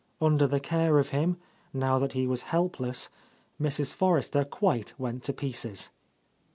[0.19, 1.37] Under the care of him,
[1.75, 3.09] now that he was helpless,
[3.61, 3.93] Mrs.
[3.93, 5.91] Forrester quite went to pieces.